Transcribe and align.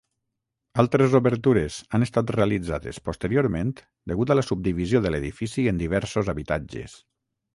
Altres 0.83 1.11
obertures 1.19 1.75
han 1.97 2.05
estat 2.05 2.31
realitzades 2.35 2.99
posteriorment 3.09 3.75
degut 4.13 4.33
a 4.33 4.37
la 4.39 4.47
subdivisió 4.49 5.03
de 5.07 5.11
l'edifici 5.17 5.67
en 5.73 5.83
diversos 5.85 6.33
habitatges. 6.35 6.97